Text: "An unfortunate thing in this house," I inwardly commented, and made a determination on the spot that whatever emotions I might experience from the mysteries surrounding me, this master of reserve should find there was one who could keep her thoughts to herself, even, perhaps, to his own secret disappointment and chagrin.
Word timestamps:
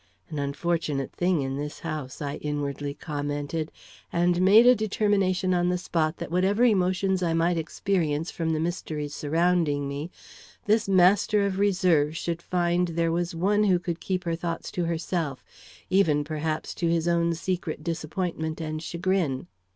"An 0.31 0.39
unfortunate 0.39 1.11
thing 1.11 1.43
in 1.43 1.57
this 1.57 1.81
house," 1.81 2.23
I 2.23 2.37
inwardly 2.37 2.95
commented, 2.95 3.71
and 4.11 4.41
made 4.41 4.65
a 4.65 4.73
determination 4.73 5.53
on 5.53 5.69
the 5.69 5.77
spot 5.77 6.17
that 6.17 6.31
whatever 6.31 6.63
emotions 6.65 7.21
I 7.21 7.33
might 7.35 7.55
experience 7.55 8.31
from 8.31 8.49
the 8.49 8.59
mysteries 8.59 9.13
surrounding 9.13 9.87
me, 9.87 10.09
this 10.65 10.89
master 10.89 11.45
of 11.45 11.59
reserve 11.59 12.17
should 12.17 12.41
find 12.41 12.87
there 12.87 13.11
was 13.11 13.35
one 13.35 13.65
who 13.65 13.77
could 13.77 13.99
keep 13.99 14.23
her 14.23 14.35
thoughts 14.35 14.71
to 14.71 14.85
herself, 14.85 15.43
even, 15.91 16.23
perhaps, 16.23 16.73
to 16.73 16.87
his 16.89 17.07
own 17.07 17.35
secret 17.35 17.83
disappointment 17.83 18.59
and 18.59 18.81
chagrin. 18.81 19.45